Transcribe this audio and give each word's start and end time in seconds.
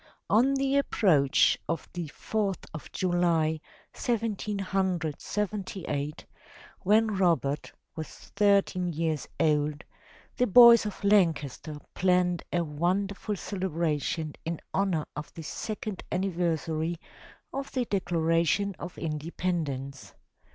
On 0.31 0.55
the 0.55 0.77
approach 0.77 1.59
of 1.69 1.87
the 1.93 2.07
Fourth 2.07 2.65
of 2.73 2.91
July, 2.91 3.59
1778, 3.93 6.25
when 6.79 7.05
Robert 7.15 7.73
397 7.93 7.93
MY 7.93 7.93
BOOK 7.93 7.97
HOUSE 7.97 7.97
was 7.97 8.09
thirteen 8.35 8.93
years 8.93 9.27
old, 9.39 9.83
the 10.37 10.47
boys 10.47 10.87
of 10.87 11.03
Lancaster 11.03 11.77
planned 11.93 12.41
a 12.51 12.63
won 12.63 13.05
derful 13.05 13.35
celebration 13.35 14.33
in 14.43 14.59
honor 14.73 15.05
of 15.15 15.31
the 15.35 15.43
second 15.43 16.03
anniversary 16.11 16.97
of 17.53 17.71
the 17.73 17.85
Declaration 17.85 18.73
of 18.79 18.97
Independence. 18.97 20.15